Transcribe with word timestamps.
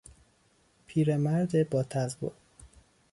پیرمرد 0.87 1.69
باتقوا 1.69 2.31